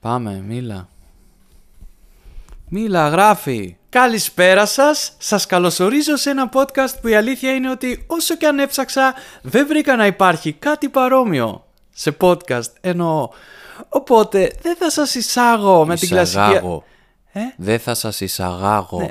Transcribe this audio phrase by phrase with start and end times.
[0.00, 0.88] Πάμε, μίλα.
[2.68, 3.76] Μίλα, γράφει.
[3.88, 8.58] Καλησπέρα σας, σας καλωσορίζω σε ένα podcast που η αλήθεια είναι ότι όσο και αν
[8.58, 13.28] έψαξα δεν βρήκα να υπάρχει κάτι παρόμοιο σε podcast εννοώ.
[13.88, 16.40] Οπότε δεν θα σας εισάγω με την κλασική...
[16.40, 16.84] Εισαγάγω.
[17.32, 18.98] Ε; Δεν θα σας εισαγάγω.
[19.00, 19.08] Ναι.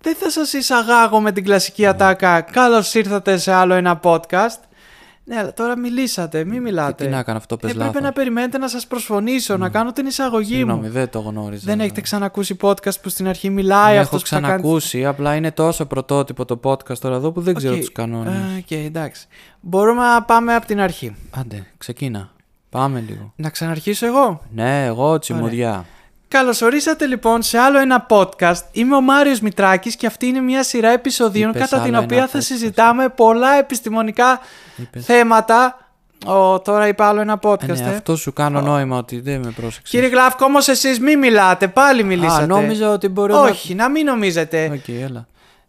[0.00, 4.60] Δεν θα σας εισαγάγω με την κλασική ατάκα Καλώς ήρθατε σε άλλο ένα podcast
[5.26, 8.02] Ναι, αλλά τώρα μιλήσατε, μην μιλάτε τι να κάνω, αυτό πες Έπρεπε λάθος.
[8.02, 11.62] να περιμένετε να σας προσφωνήσω, να κάνω την εισαγωγή Συγγνώμη, μου δεν το γνώριζα.
[11.64, 14.58] Δεν έχετε ξανακούσει podcast που στην αρχή μιλάει Ναι, αυτός έχω που θα κάνει...
[14.60, 18.32] ξανακούσει, απλά είναι τόσο πρωτότυπο το podcast τώρα εδώ που δεν ξέρω Οκ, τους κανόνες.
[18.34, 19.26] ε, Οκ, εντάξει
[19.60, 22.30] Μπορούμε να πάμε από την αρχή Άντε, ξεκίνα.
[22.70, 23.32] Πάμε λίγο.
[23.36, 25.84] Να ξαναρχίσω εγώ; Ναι, εγώ τσιμουδιά.
[26.34, 28.60] Καλώς ορίσατε λοιπόν σε άλλο ένα podcast.
[28.72, 32.16] Είμαι ο Μάριος Μητράκης και αυτή είναι μια σειρά επεισοδίων Είπες κατά την άλλο οποία
[32.16, 32.42] ένα θα podcast.
[32.42, 34.40] συζητάμε πολλά επιστημονικά
[34.76, 35.04] Είπες.
[35.04, 35.78] θέματα.
[36.26, 37.68] Ω, τώρα είπα άλλο ένα podcast.
[37.68, 37.94] Ε, ναι, ε.
[37.94, 39.90] αυτό σου κάνω νόημα ότι δεν με πρόσεξες.
[39.90, 42.42] Κύριε Γλάφκο, όμως εσείς μη μιλάτε, πάλι μιλήσατε.
[42.42, 44.68] Α, νόμιζα ότι μπορεί Όχι, να μην νομίζετε.
[44.68, 44.74] να...
[44.74, 45.26] Οκ, έλα.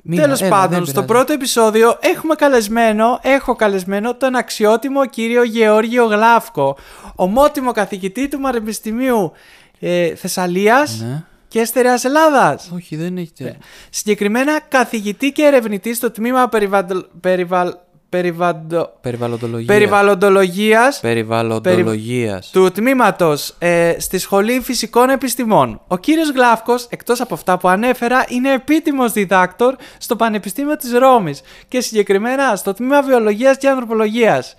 [0.07, 1.07] Μίλα, Τέλος έλα, δεν πάντων, στο πειράζει.
[1.07, 6.77] πρώτο επεισόδιο έχουμε καλεσμένο, έχω καλεσμένο τον αξιότιμο κύριο Γεώργιο Γλάφκο,
[7.16, 9.31] ομότιμο καθηγητή του Πανεπιστημίου
[9.80, 11.23] ε, Θεσσαλίας Ναι.
[11.48, 12.72] και Στερεάς Ελλάδας.
[12.76, 13.31] Όχι, δεν έχει.
[13.38, 13.54] Ναι.
[13.90, 17.06] Συγκεκριμένα καθηγητή και ερευνητή στο τμήμα περιβαντο...
[17.22, 17.73] περιβαλ...
[18.09, 18.94] περιβαντο...
[19.02, 19.68] Περιβαλλοντολογίας.
[19.68, 22.50] περιβαλλοντολογίας Περιβαλλοντολογίας.
[22.50, 25.81] του τμήματος ε, στη Σχολή Φυσικών Επιστημών.
[25.88, 31.42] Ο κύριος Γλάφκος, εκτός από αυτά που ανέφερα, είναι επίτιμος διδάκτορ στο Πανεπιστήμιο της Ρώμης
[31.68, 34.56] και συγκεκριμένα στο τμήμα Βιολογίας και Ανθρωπολογίας.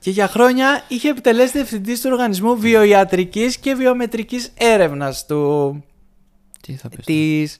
[0.00, 5.84] Και για χρόνια είχε επιτελέσει διευθυντής του Οργανισμού Βιοιατρικής και Βιομετρικής Έρευνας του
[6.62, 7.04] Τι θα πεις.
[7.04, 7.58] της,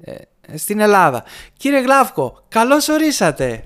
[0.00, 0.14] ε,
[0.56, 1.24] στην Ελλάδα.
[1.56, 3.62] Κύριε Γλάφκο, καλώς ορίσατε.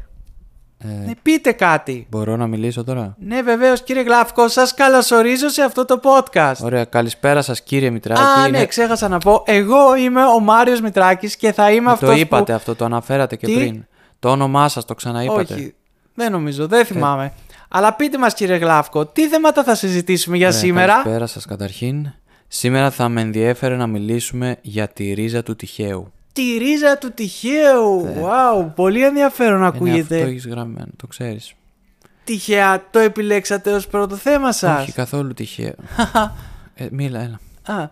[0.84, 2.06] Ε, Ναι, πείτε κάτι.
[2.11, 6.55] Μπορώ να μιλήσω τώρα; Ναι, βεβαίως κύριε Γλάφκο, σας καλωσορίζω σε αυτό το podcast.
[6.62, 8.20] Ωραία, καλησπέρα σας κύριε Μητράκη.
[8.20, 9.42] Α, Είναι- ναι, ξέχασα να πω.
[9.47, 12.56] Εγώ είμαι ο Μάριος Μητράκης και θα είμαι Ε, αυτός Το είπατε που...
[12.56, 13.87] αυτό, το αναφέρατε και Τι; πριν.
[14.19, 15.55] Το όνομά σας το ξαναείπατε.
[15.55, 15.75] Όχι,
[16.15, 17.32] δεν νομίζω, δεν θυμάμαι.
[17.75, 22.12] Αλλά πείτε μας κύριε Γλάφκο, τι θέματα θα συζητήσουμε για Ωραία, σήμερα; Καλησπέρα σας καταρχήν.
[22.49, 26.12] Σήμερα θα με ενδιέφερε να μιλήσουμε για τη ρίζα του τυχαίου.
[26.32, 28.06] Τη ρίζα του τυχαίου.
[28.22, 30.15] Wow, πολύ ενδιαφέρον Είναι ακούγεται.
[30.16, 31.53] αυτό έχεις γραμμένο, το ξέρεις.
[32.25, 35.75] Τυχαία το επιλέξατε ως πρώτο θέμα σας; Όχι καθόλου τυχαίο.
[36.75, 37.41] ε, μίλα, έλα.
[37.81, 37.88] Α,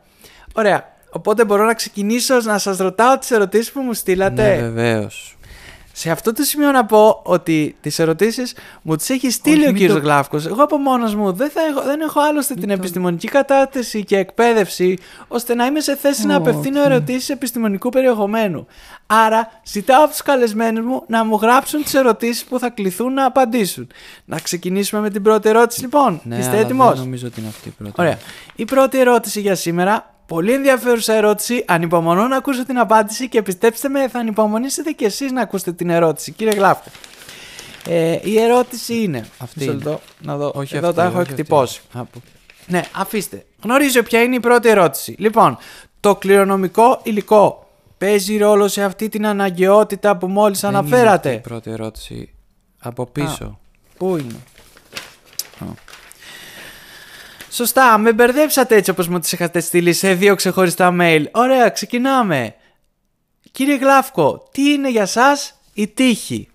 [0.55, 0.89] ωραία.
[1.11, 5.37] Οπότε μπορώ να ξεκινήσω να σας ρωτάω τις ερωτήσεις που μου στείλατε; Ναι, βεβαίως.
[6.00, 9.71] Σε αυτό το σημείο να πω ότι τις ερωτήσεις μου τις έχει στείλει Όχι, ο
[9.71, 10.47] μην κύριος το- Γλάφκος.
[10.47, 14.99] Εγώ από μόνος μου δεν, θα έχω, δεν έχω άλλωστε την επιστημονική κατάρτιση και εκπαίδευση
[15.28, 18.66] ώστε να είμαι σε θέση να Ω, απευθύνω ερωτήσεις επιστημονικού περιεχομένου.
[19.06, 23.25] Άρα ζητάω από τους καλεσμένους μου να μου γράψουν τις ερωτήσεις που θα κληθούν να
[23.25, 23.87] απαντήσουν.
[24.25, 26.21] Να ξεκινήσουμε με την πρώτη ερώτηση λοιπόν.
[26.25, 27.93] Ναι, Είστε αλλά έτοιμος; Δεν νομίζω ότι είναι αυτή η πρώτη.
[27.99, 28.19] Ωραία.
[28.56, 30.09] Η πρώτη ερώτηση για σήμερα.
[30.31, 31.65] Πολύ ενδιαφέρουσα ερώτηση.
[31.67, 35.91] Ανυπομονώ να ακούσω την απάντηση και πιστέψτε με, θα ανυπομονήσετε κι εσείς να ακούσετε την
[35.91, 36.33] ερώτηση.
[36.33, 36.91] Κύριε Γλάφκο.
[37.89, 39.27] Ε, η ερώτηση είναι.
[39.39, 39.83] Αυτή Μισό είναι.
[39.85, 40.53] λεπτό, να δω.
[40.55, 41.33] Όχι Εδώ αυτή, τα έχω όχι αυτή.
[41.41, 41.81] εκτυπώσει.
[41.93, 42.23] Α, που-
[42.67, 43.45] Ναι, αφήστε.
[43.63, 45.15] Γνωρίζω ποια είναι η πρώτη ερώτηση.
[45.19, 45.59] Λοιπόν,
[46.01, 51.33] το κληρονομικό υλικό παίζει ρόλο σε αυτή την αναγκαιότητα που μόλις Δεν είναι αυτή αναφέρατε.
[51.33, 52.35] Η πρώτη ερώτηση
[52.79, 53.59] από πίσω.
[53.97, 54.37] Πού είναι;
[57.53, 61.25] Σωστά, με μπερδέψατε έτσι όπως μου τις είχατε στείλει σε δύο ξεχωριστά mail.
[61.31, 62.55] Ωραία, ξεκινάμε.
[63.53, 66.49] Κύριε Γλάφκο, τι είναι για σας η τύχη;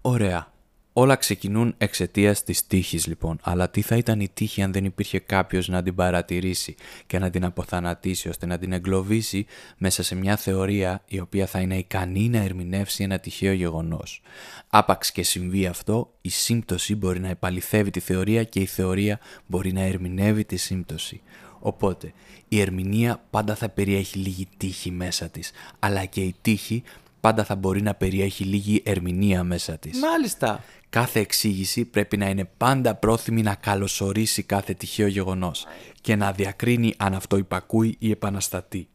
[0.00, 0.52] Ωραία.
[1.00, 3.38] Όλα ξεκινούν εξαιτίας της τύχης, λοιπόν.
[3.42, 6.74] Αλλά τι θα ήταν η τύχη αν δεν υπήρχε κάποιος να την παρατηρήσει
[7.06, 11.60] και να την αποθανατήσει ώστε να την εγκλωβίσει μέσα σε μια θεωρία η οποία θα
[11.60, 14.22] είναι ικανή να ερμηνεύσει ένα τυχαίο γεγονός.
[14.68, 19.72] Άπαξ και συμβεί αυτό, η σύμπτωση μπορεί να επαληθεύει τη θεωρία και η θεωρία μπορεί
[19.72, 21.20] να ερμηνεύει τη σύμπτωση.
[21.58, 22.12] Οπότε,
[22.48, 26.82] η ερμηνεία πάντα θα περιέχει λίγη τύχη μέσα της, αλλά και η τύχη
[27.20, 29.98] πάντα θα μπορεί να περιέχει λίγη ερμηνεία μέσα της.
[29.98, 30.64] Μάλιστα.
[30.90, 35.66] Κάθε εξήγηση πρέπει να είναι πάντα πρόθυμη να καλωσορίσει κάθε τυχαίο γεγονός
[36.00, 38.88] και να διακρίνει αν αυτό υπακούει ή επαναστατεί.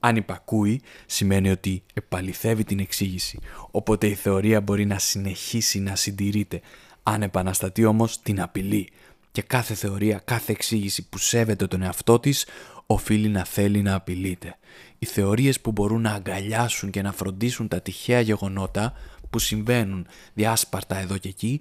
[0.00, 3.38] Αν υπακούει, σημαίνει ότι επαληθεύει την εξήγηση,
[3.70, 6.60] οπότε η θεωρία μπορεί να συνεχίσει να συντηρείται.
[7.02, 8.88] Αν επαναστατεί όμως, την απειλεί.
[9.32, 12.46] Και κάθε θεωρία, κάθε εξήγηση που σέβεται τον εαυτό της,
[12.86, 14.58] οφείλει να θέλει να απειλείται.
[14.98, 18.92] Οι θεωρίες που μπορούν να αγκαλιάσουν και να φροντίσουν τα τυχαία γεγονότα
[19.30, 21.60] που συμβαίνουν διάσπαρτα εδώ και εκεί,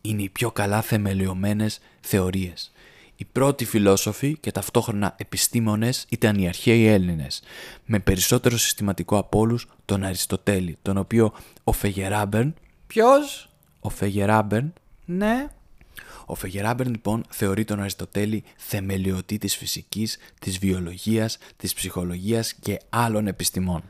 [0.00, 2.72] είναι οι πιο καλά θεμελιωμένες θεωρίες.
[3.16, 7.42] Οι πρώτοι φιλόσοφοι και ταυτόχρονα επιστήμονες ήταν οι αρχαίοι Έλληνες,
[7.84, 11.32] με περισσότερο συστηματικό από όλους τον Αριστοτέλη, τον οποίο
[11.64, 12.54] ο Φεγεράμπερν,
[12.86, 13.48] Ποιος,
[13.80, 14.72] ο Φεγεράμπερν
[15.04, 15.48] ναι,
[16.26, 23.26] Ο Φεγεράμπερν λοιπόν θεωρεί τον Αριστοτέλη θεμελιωτή της φυσικής, της βιολογίας, της ψυχολογίας και άλλων
[23.26, 23.82] επιστημών.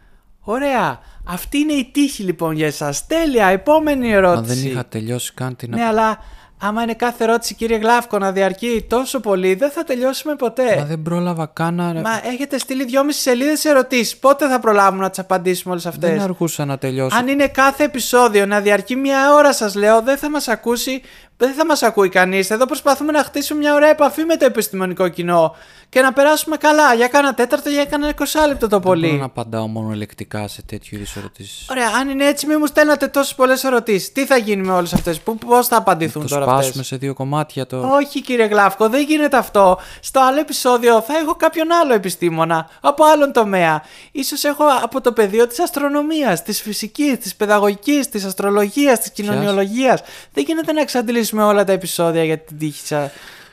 [0.44, 0.98] Ωραία.
[1.26, 3.06] Αυτή είναι η τύχη λοιπόν για εσάς.
[3.06, 3.46] Τέλεια.
[3.46, 4.56] Επόμενη ερώτηση.
[4.56, 5.70] Μα δεν είχα τελειώσει καν την...
[5.74, 6.18] Ναι, αλλά
[6.58, 10.76] άμα είναι κάθε ερώτηση, κύριε Γλάφκο, να διαρκεί τόσο πολύ, δεν θα τελειώσουμε ποτέ.
[10.78, 11.84] Μα δεν πρόλαβα καν να...
[11.92, 14.16] Μα έχετε στείλει δυόμιση σελίδες ερωτήσεις.
[14.16, 17.16] Πότε θα προλάβουμε να τις απαντήσουμε όλες αυτές; Δεν αργούσα να τελειώσω.
[17.16, 21.02] Αν είναι κάθε επεισόδιο να διαρκεί μια ώρα, σας λέω, δεν θα μας ακούσει.
[21.36, 22.50] Δεν θα μας ακούει κανείς.
[22.50, 25.56] Εδώ προσπαθούμε να χτίσουμε μια ωραία επαφή με το επιστημονικό κοινό
[25.88, 26.94] και να περάσουμε καλά.
[26.94, 29.00] Για κάνα τέταρτο, για κάνα 20 λεπτό το πολύ.
[29.00, 31.66] Δεν μπορώ να απαντάω μόνο ελεκτικά σε τέτοιου είδους ερωτήσεις.
[31.70, 34.12] Ωραία, αν είναι έτσι, μην μου στέλνατε τόσες πολλές ερωτήσεις.
[34.12, 36.86] Τι θα γίνει με όλες αυτές, πώς θα απαντηθούν Το τώρα σπάσουμε αυτές.
[36.86, 37.88] σε δύο κομμάτια το.
[37.92, 39.78] Όχι κύριε Γλάφκο, δεν γίνεται αυτό.
[40.00, 43.82] Στο άλλο επεισόδιο θα έχω κάποιον άλλο επιστήμονα, από άλλον τομέα.
[44.12, 50.00] Ίσως έχω από το πεδίο της αστρονομίας, της φυσικής, της παιδαγωγικής, της αστρολογίας, της κοινωνιολογίας.
[50.32, 53.10] Δεν γίνεται να εξαντλήσουμε όλα τα επεισόδια για την τύχη σας,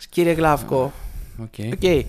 [0.10, 0.94] κύριε Γλάφκο.
[1.42, 1.74] OK.
[1.74, 2.06] OK.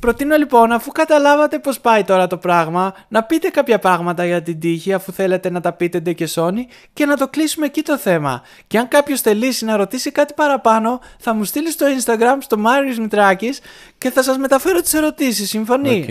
[0.00, 4.60] Προτείνω λοιπόν, αφού καταλάβατε πώς πάει τώρα το πράγμα, να πείτε κάποια πράγματα για την
[4.60, 6.60] τύχη, αφού θέλετε να τα πείτε ντε και σώνει,
[6.92, 8.42] και να το κλείσουμε εκεί το θέμα.
[8.66, 12.98] Και αν κάποιος θελήσει να ρωτήσει κάτι παραπάνω, θα μου στείλει στο Instagram, στο Μάριος
[12.98, 13.60] Μητράκης,
[13.98, 15.48] και θα σας μεταφέρω τις ερωτήσεις.
[15.48, 16.06] Συμφωνείτε;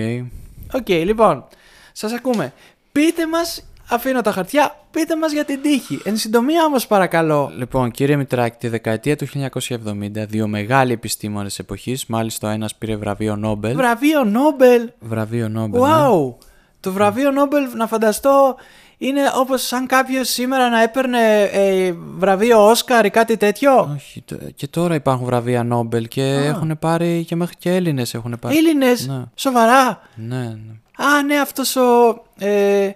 [0.73, 0.81] OK.
[0.81, 1.47] OK, λοιπόν,
[1.91, 2.53] σας ακούμε.
[2.91, 5.99] Πείτε μας, αφήνω τα χαρτιά, πείτε μας για την τύχη.
[6.03, 7.51] Εν συντομία όμως παρακαλώ.
[7.57, 12.95] Λοιπόν, κύριε Μητράκη, τη δεκαετία του 1970, δύο μεγάλοι επιστήμονες εποχής, μάλιστα ο ένας πήρε
[12.95, 13.75] βραβείο Νόμπελ.
[13.75, 14.89] Βραβείο Νόμπελ.
[14.99, 15.81] Βραβείο Νόμπελ.
[15.81, 15.87] ναι.
[15.87, 16.33] Wow!
[16.79, 18.55] Το βραβείο Νόμπελ, να φανταστώ,
[18.97, 23.91] είναι όπως σαν κάποιος σήμερα να έπαιρνε ε, βραβείο Όσκαρ ή κάτι τέτοιο.
[23.95, 28.37] Όχι, το- και τώρα υπάρχουν βραβεία Νόμπελ και έχουν πάρει και μέχρι και Έλληνες έχουν
[28.41, 28.57] πάρει.
[28.57, 29.21] Έλληνες, Ναι.
[29.35, 31.05] σοβαρά; Ναι, ναι.
[31.05, 32.21] Α, ναι, αυτός ο...
[32.39, 32.89] ε,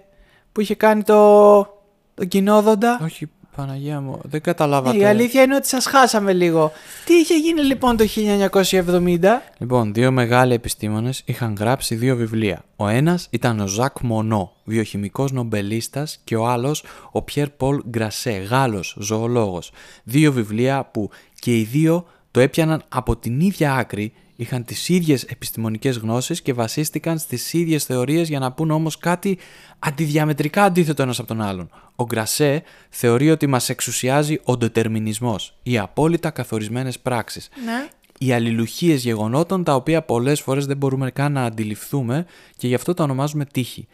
[0.57, 1.59] που είχε κάνει το,
[2.13, 2.99] το κοινόδοντα.
[3.03, 4.97] Όχι, Παναγία μου, δεν Ναι, καταλάβατε.
[4.97, 6.71] η αλήθεια είναι ότι σας χάσαμε λίγο.
[7.05, 9.19] Τι είχε γίνει λοιπόν το 1970.
[9.57, 12.63] Λοιπόν, δύο μεγάλοι επιστήμονες είχαν γράψει δύο βιβλία.
[12.75, 18.31] Ο ένας ήταν ο Ζακ Μονό, βιοχημικός νομπελίστας και ο άλλος ο Πιέρ Πολ Γκρασέ,
[18.31, 19.71] Γάλλος ζωολόγος.
[20.03, 22.05] Δύο βιβλία που και οι δύο
[22.37, 27.83] το έπιαναν από την ίδια άκρη, είχαν τις ίδιες επιστημονικές γνώσεις και βασίστηκαν στις ίδιες
[27.85, 29.37] θεωρίες για να πούν όμως κάτι
[29.79, 31.69] αντιδιαμετρικά αντίθετο ένας από τον άλλον.
[31.95, 37.87] Ο Γκρασέ θεωρεί ότι μας εξουσιάζει ο ντετερμινισμός, οι απόλυτα καθορισμένες πράξεις Ναι.
[38.17, 42.25] οι αλληλουχίες γεγονότων τα οποία πολλές φορές δεν μπορούμε καν να αντιληφθούμε
[42.57, 43.87] και γι' αυτό τα ονομάζουμε τύχη.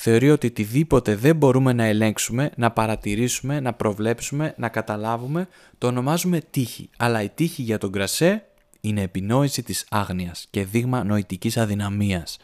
[0.00, 5.48] Θεωρεί ότι οτιδήποτε δεν μπορούμε να ελέγξουμε, να παρατηρήσουμε, να προβλέψουμε, να καταλάβουμε,
[5.78, 6.90] το ονομάζουμε τύχη.
[6.96, 8.44] Αλλά η τύχη για τον Γκρασέ
[8.80, 12.36] είναι επινόηση της άγνοιας και δείγμα νοητικής αδυναμίας.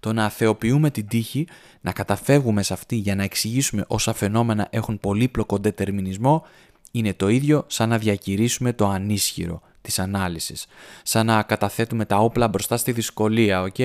[0.00, 1.46] Το να θεοποιούμε την τύχη,
[1.80, 6.46] να καταφεύγουμε σε αυτή για να εξηγήσουμε όσα φαινόμενα έχουν πολύπλοκο δετερμινισμό,
[6.90, 10.66] είναι το ίδιο σαν να διακηρύσσουμε το ανίσχυρο της ανάλυσης.
[11.02, 13.76] Σαν να καταθέτουμε τα όπλα μπροστά στη δυσκολία, οκ.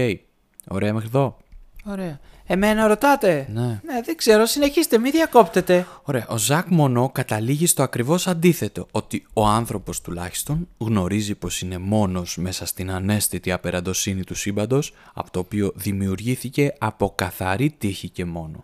[0.68, 1.38] Ωραία μέχρι εδώ.
[1.86, 2.20] Ωραία.
[2.50, 3.62] Εμένα ρωτάτε; Ναι.
[3.62, 5.88] Ναι, δεν ξέρω, συνεχίστε, μην διακόπτετε.
[6.04, 6.28] Ωραία.
[6.30, 12.38] Ο Ζακ Μονό καταλήγει στο ακριβώς αντίθετο, ότι ο άνθρωπος τουλάχιστον γνωρίζει πως είναι μόνος
[12.38, 18.64] μέσα στην αναίσθητη απεραντοσύνη του σύμπαντος, από το οποίο δημιουργήθηκε από καθαρή τύχη και μόνο.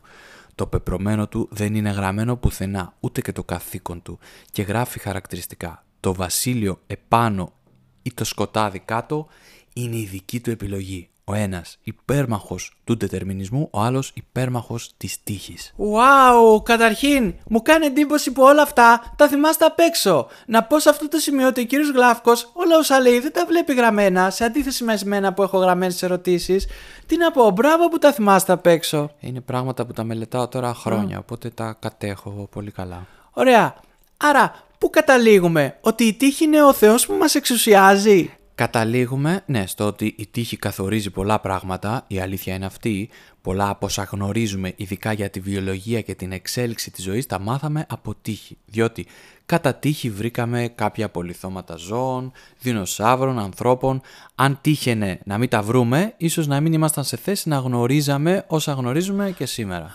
[0.55, 4.19] Το πεπρωμένο του δεν είναι γραμμένο πουθενά, ούτε και το καθήκον του,
[4.51, 5.85] και γράφει χαρακτηριστικά.
[5.99, 7.53] Το βασίλειο επάνω
[8.01, 9.27] ή το σκοτάδι κάτω
[9.73, 11.09] είναι η δική του επιλογή.
[11.25, 15.73] Ο ένας υπέρμαχος του δετερμινισμού, ο άλλος υπέρμαχος της τύχης.
[15.77, 20.27] Wow, καταρχήν, μου κάνει εντύπωση που όλα αυτά τα θυμάστε απ' έξω.
[20.45, 23.45] Να πω σε αυτό το σημείο ότι ο κύριος Γλάφκος όλα όσα λέει δεν τα
[23.45, 26.67] βλέπει γραμμένα, σε αντίθεση με εσμένα που έχω γραμμένες ερωτήσεις.
[27.05, 29.11] Τι να πω, μπράβο που τα θυμάστε απ' έξω.
[29.19, 33.07] Είναι πράγματα που τα μελετάω τώρα χρόνια, οπότε τα κατέχω πολύ καλά.
[33.31, 33.75] Ωραία.
[34.17, 39.85] Άρα, πού καταλήγουμε, ότι η τύχη είναι ο Θεός που μας εξουσιάζει; Καταλήγουμε, ναι, στο
[39.85, 43.09] ότι η τύχη καθορίζει πολλά πράγματα, η αλήθεια είναι αυτή,
[43.41, 47.85] πολλά από όσα γνωρίζουμε, ειδικά για τη βιολογία και την εξέλιξη της ζωής, τα μάθαμε
[47.89, 48.57] από τύχη.
[48.65, 49.05] Διότι
[49.45, 54.01] κατά τύχη βρήκαμε κάποια πολυθώματα ζώων, δεινοσαύρων, ανθρώπων.
[54.35, 58.73] Αν τύχαινε να μην τα βρούμε, ίσως να μην ήμασταν σε θέση να γνωρίζαμε όσα
[58.73, 59.91] γνωρίζουμε και σήμερα.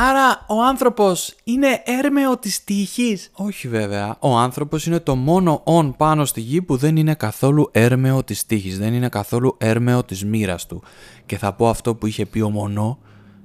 [0.00, 4.16] Άρα, ο άνθρωπος είναι έρμεο της τύχης; Όχι βέβαια.
[4.20, 8.46] Ο άνθρωπος είναι το μόνο όν πάνω στη γη που δεν είναι καθόλου έρμεο της
[8.46, 10.82] τύχης, δεν είναι καθόλου έρμεο της μοίρας του.
[11.26, 12.98] Και θα πω αυτό που είχε πει ο Μονό,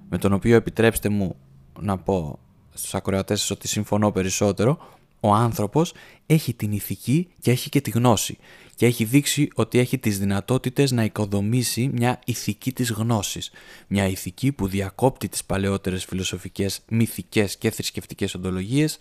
[0.10, 1.36] με τον οποίο επιτρέψτε μου
[1.80, 2.40] να πω
[2.74, 4.78] στους ακροατές σας ότι συμφωνώ περισσότερο,
[5.20, 5.94] ο άνθρωπος
[6.26, 8.38] έχει την ηθική και έχει και τη γνώση
[8.76, 13.52] και έχει δείξει ότι έχει τις δυνατότητες να οικοδομήσει μια ηθική της γνώσης.
[13.88, 18.98] Μια ηθική που διακόπτει τις παλαιότερες φιλοσοφικές, μυθικές και θρησκευτικές οντολογίες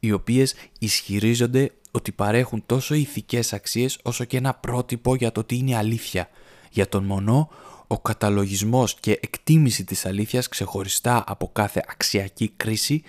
[0.00, 5.56] οι οποίες ισχυρίζονται ότι παρέχουν τόσο ηθικές αξίες όσο και ένα πρότυπο για το τι
[5.56, 6.28] είναι αλήθεια.
[6.70, 7.50] Για τον Μονό,
[7.86, 13.02] ο καταλογισμός και εκτίμηση της αλήθειας ξεχωριστά από κάθε αξιακή κρίση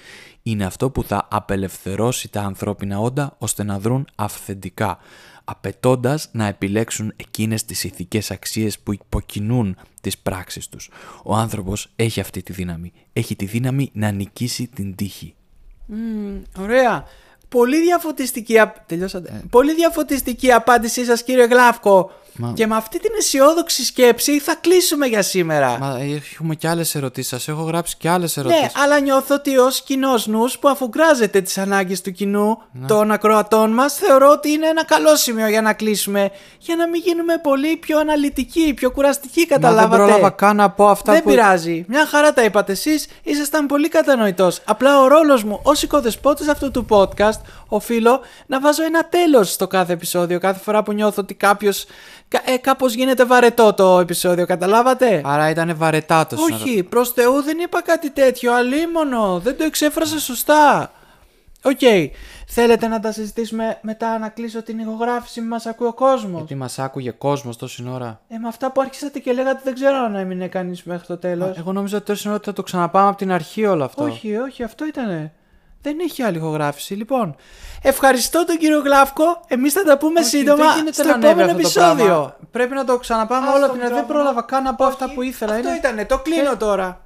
[0.43, 4.97] είναι αυτό που θα απελευθερώσει τα ανθρώπινα όντα ώστε να δρουν αυθεντικά,
[5.43, 10.89] απαιτώντας να επιλέξουν εκείνες τις ηθικές αξίες που υποκινούν τις πράξεις τους.
[11.23, 12.91] Ο άνθρωπος έχει αυτή τη δύναμη.
[13.13, 15.35] Έχει τη δύναμη να νικήσει την τύχη.
[16.59, 17.05] Ωραία.
[17.49, 19.43] Πολύ διαφωτιστική, απ- Τελειώσατε.
[19.49, 22.11] Πολύ διαφωτιστική απάντησή σας κύριε Γλάφκο.
[22.37, 25.77] Μα- Και με αυτή την αισιόδοξη σκέψη θα κλείσουμε για σήμερα.
[25.79, 25.99] Μα
[26.31, 27.29] έχουμε και άλλες ερωτήσεις.
[27.29, 28.75] Σας έχω γράψει και άλλες Ναι, ερωτήσεις.
[28.83, 33.93] αλλά νιώθω ότι ως κοινός νους που αφουγκράζεται τις ανάγκες του κοινού των ακροατών μας,
[33.93, 36.31] θεωρώ ότι είναι ένα καλό σημείο για να κλείσουμε.
[36.59, 39.95] Για να μην γίνουμε πολύ πιο αναλυτικοί, πιο κουραστικοί, Μα δεν καταλάβατε.
[40.03, 41.29] πρόλαβα καν να πω αυτά δεν που...
[41.29, 41.85] πειράζει.
[41.87, 43.07] Μια χαρά τα είπατε εσείς.
[43.23, 44.61] Ήσασταν πολύ κατανοητός.
[44.65, 49.67] Απλά ο ρόλος μου ως οικοδεσπότης αυτού του podcast οφείλω να βάζω ένα τέλος στο
[49.67, 50.39] κάθε επεισόδιο.
[50.39, 51.85] Κάθε φορά που νιώθω ότι κάποιος.
[52.45, 56.69] Ε, κάπως γίνεται βαρετό το επεισόδιο, καταλάβατε; Άρα ήταν βαρετά το συνολικό.
[56.69, 59.39] Όχι, προς Θεού δεν είπα κάτι τέτοιο, αλίμονο.
[59.39, 60.91] Δεν το εξέφρασα σωστά.
[61.63, 61.79] Οκ.
[62.47, 66.55] Θέλετε να τα συζητήσουμε μετά να κλείσω την ηχογράφηση που μας ακούει ο κόσμος; Γιατί
[66.55, 68.21] μας άκουγε κόσμος τόση ώρα.
[68.27, 71.57] Ε, με αυτά που αρχίσατε και λέγατε δεν ξέρω αν έμεινε κανείς μέχρι το τέλος.
[71.57, 74.03] Εγώ νόμιζα ότι τόση ώρα θα το ξαναπάμε από την αρχή όλο αυτό.
[74.03, 75.33] όχι, όχι, αυτό ήτανε.
[75.89, 76.93] Δεν έχει άλλη ηχογράφηση.
[76.93, 77.35] Λοιπόν,
[77.81, 79.23] ευχαριστώ τον κύριο Γλάφκο.
[79.47, 82.05] Εμείς θα τα πούμε Όχι, σύντομα δεν γίνεται στο να ανέβει επόμενο αυτό το επεισόδιο.
[82.05, 82.35] πράγμα.
[82.51, 83.89] Πρέπει να το ξαναπάμε Ας όλο το την ώρα.
[83.89, 84.19] Δεν μικρόφωνο.
[84.19, 85.53] πρόλαβα καν να πω αυτά Όχι, που ήθελα.
[85.53, 86.99] Αυτό Είναι- ήτανε, το κλείνω τώρα.